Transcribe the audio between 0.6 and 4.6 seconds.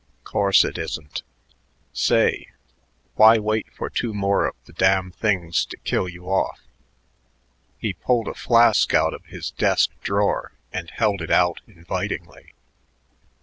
it isn't. Say, why wait for two more of